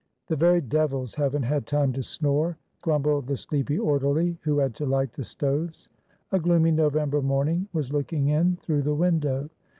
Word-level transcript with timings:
"The 0.29 0.35
very 0.35 0.61
devils 0.61 1.13
have 1.13 1.35
n't 1.37 1.45
had 1.45 1.67
time 1.67 1.93
to 1.93 2.01
snore," 2.01 2.57
grumbled 2.81 3.27
the 3.27 3.37
sleepy 3.37 3.77
orderly 3.77 4.39
who 4.41 4.57
had 4.57 4.73
to 4.77 4.85
light 4.87 5.13
the 5.13 5.23
stoves. 5.23 5.89
A 6.31 6.39
gloomy 6.39 6.71
November 6.71 7.21
morning 7.21 7.67
was 7.71 7.93
looking 7.93 8.27
in 8.29 8.55
through 8.55 8.81
the 8.81 8.95
window. 8.95 9.51